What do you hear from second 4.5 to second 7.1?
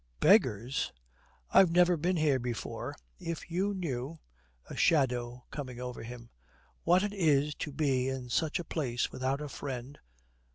a shadow coming over him 'what